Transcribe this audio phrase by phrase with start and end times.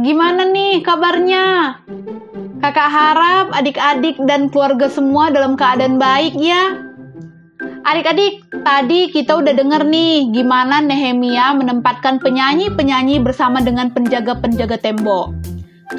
[0.00, 1.76] Gimana nih kabarnya?
[2.64, 6.80] Kakak harap adik-adik dan keluarga semua dalam keadaan baik ya.
[7.84, 15.36] Adik-adik, tadi kita udah denger nih gimana Nehemia menempatkan penyanyi-penyanyi bersama dengan penjaga-penjaga tembok.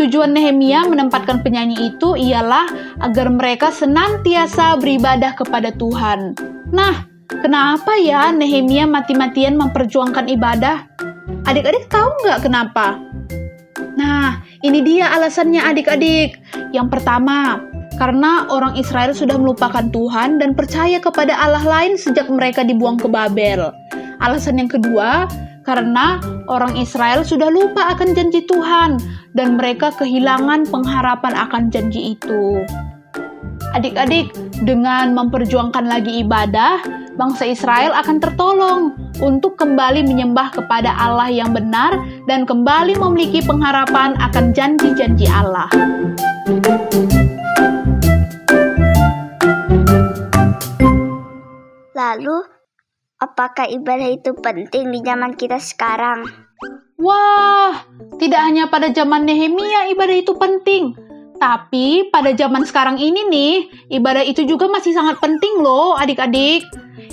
[0.02, 2.66] Tujuan Nehemia menempatkan penyanyi itu ialah
[3.06, 6.34] agar mereka senantiasa beribadah kepada Tuhan.
[6.74, 10.90] Nah, kenapa ya Nehemia mati-matian memperjuangkan ibadah?
[11.46, 13.11] Adik-adik tahu nggak kenapa?
[14.02, 16.42] Nah, ini dia alasannya adik-adik.
[16.74, 17.62] Yang pertama,
[18.02, 23.06] karena orang Israel sudah melupakan Tuhan dan percaya kepada Allah lain sejak mereka dibuang ke
[23.06, 23.70] Babel.
[24.18, 25.30] Alasan yang kedua,
[25.62, 26.18] karena
[26.50, 28.98] orang Israel sudah lupa akan janji Tuhan
[29.38, 32.66] dan mereka kehilangan pengharapan akan janji itu.
[33.78, 34.34] Adik-adik,
[34.66, 36.82] dengan memperjuangkan lagi ibadah,
[37.22, 41.94] bangsa Israel akan tertolong untuk kembali menyembah kepada Allah yang benar
[42.26, 45.70] dan kembali memiliki pengharapan akan janji-janji Allah.
[51.94, 52.38] Lalu,
[53.22, 56.26] apakah ibadah itu penting di zaman kita sekarang?
[56.98, 57.86] Wah,
[58.18, 60.98] tidak hanya pada zaman Nehemia ibadah itu penting,
[61.42, 63.54] tapi pada zaman sekarang ini nih,
[63.98, 66.62] ibadah itu juga masih sangat penting loh adik-adik.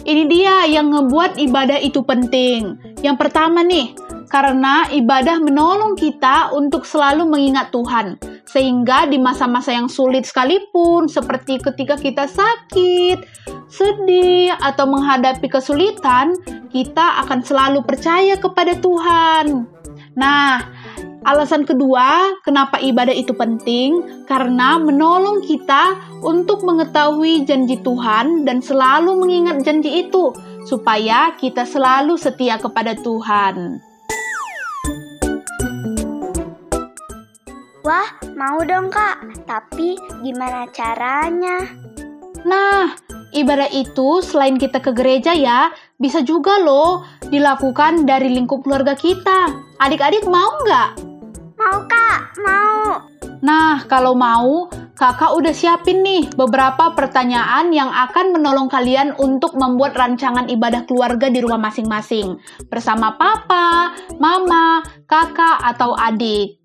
[0.04, 2.76] Ini dia yang ngebuat ibadah itu penting.
[3.00, 3.96] Yang pertama nih,
[4.28, 8.20] karena ibadah menolong kita untuk selalu mengingat Tuhan.
[8.44, 13.24] Sehingga di masa-masa yang sulit sekalipun, seperti ketika kita sakit,
[13.72, 16.36] sedih, atau menghadapi kesulitan,
[16.68, 19.64] kita akan selalu percaya kepada Tuhan.
[20.18, 20.60] Nah,
[21.28, 29.20] alasan kedua kenapa ibadah itu penting karena menolong kita untuk mengetahui janji Tuhan dan selalu
[29.20, 30.32] mengingat janji itu
[30.64, 33.84] supaya kita selalu setia kepada Tuhan.
[37.84, 41.64] Wah, mau dong kak, tapi gimana caranya?
[42.44, 42.92] Nah,
[43.32, 49.56] ibadah itu selain kita ke gereja ya, bisa juga loh dilakukan dari lingkup keluarga kita.
[49.80, 51.07] Adik-adik mau nggak?
[51.68, 52.96] Mau kak, mau.
[53.44, 59.92] Nah, kalau mau, kakak udah siapin nih beberapa pertanyaan yang akan menolong kalian untuk membuat
[59.92, 62.40] rancangan ibadah keluarga di rumah masing-masing.
[62.72, 66.56] Bersama papa, mama, kakak, atau adik.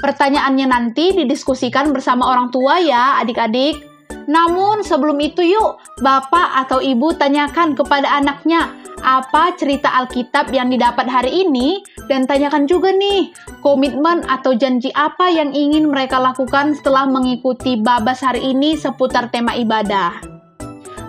[0.00, 3.85] Pertanyaannya nanti didiskusikan bersama orang tua ya, adik-adik.
[4.26, 8.74] Namun sebelum itu yuk, bapak atau ibu tanyakan kepada anaknya
[9.06, 11.78] apa cerita Alkitab yang didapat hari ini
[12.10, 13.30] dan tanyakan juga nih
[13.62, 19.54] komitmen atau janji apa yang ingin mereka lakukan setelah mengikuti babas hari ini seputar tema
[19.54, 20.18] ibadah.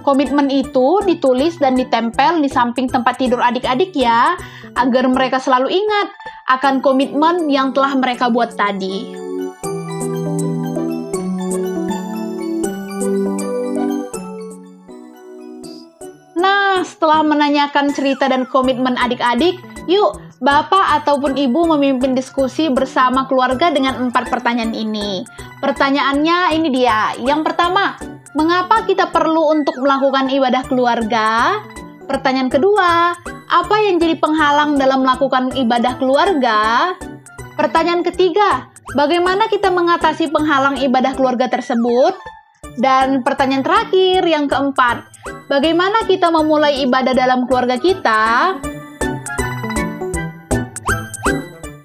[0.05, 4.39] Komitmen itu ditulis dan ditempel di samping tempat tidur adik-adik ya,
[4.79, 6.07] agar mereka selalu ingat
[6.47, 9.26] akan komitmen yang telah mereka buat tadi.
[17.07, 23.95] Setelah menanyakan cerita dan komitmen adik-adik, yuk Bapak ataupun Ibu memimpin diskusi bersama keluarga dengan
[23.95, 25.23] empat pertanyaan ini.
[25.63, 27.15] Pertanyaannya ini dia.
[27.15, 27.95] Yang pertama,
[28.35, 31.63] mengapa kita perlu untuk melakukan ibadah keluarga?
[32.11, 33.15] Pertanyaan kedua,
[33.47, 36.91] apa yang jadi penghalang dalam melakukan ibadah keluarga?
[37.55, 38.67] Pertanyaan ketiga,
[38.99, 42.36] bagaimana kita mengatasi penghalang ibadah keluarga tersebut?
[42.77, 45.09] Dan pertanyaan terakhir yang keempat,
[45.49, 48.53] bagaimana kita memulai ibadah dalam keluarga kita?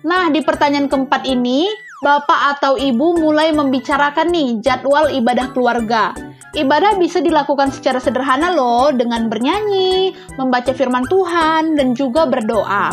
[0.04, 1.64] Nah, di pertanyaan keempat ini,
[2.04, 6.12] Bapak atau Ibu mulai membicarakan nih jadwal ibadah keluarga.
[6.52, 12.92] Ibadah bisa dilakukan secara sederhana loh, dengan bernyanyi, membaca firman Tuhan, dan juga berdoa.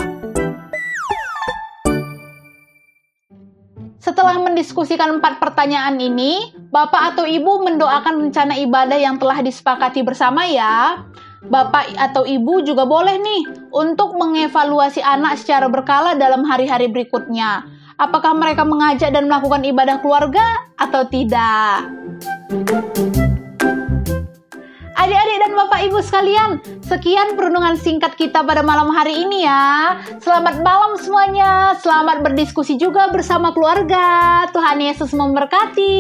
[4.00, 10.46] Setelah mendiskusikan empat pertanyaan ini, Bapak atau Ibu mendoakan rencana ibadah yang telah disepakati bersama
[10.46, 11.02] ya.
[11.42, 17.66] Bapak atau Ibu juga boleh nih untuk mengevaluasi anak secara berkala dalam hari-hari berikutnya.
[17.98, 20.46] Apakah mereka mengajak dan melakukan ibadah keluarga
[20.78, 21.90] atau tidak?
[25.60, 30.00] Bapak Ibu sekalian, sekian perundungan singkat kita pada malam hari ini ya.
[30.24, 34.48] Selamat malam semuanya, selamat berdiskusi juga bersama keluarga.
[34.56, 36.00] Tuhan Yesus memberkati.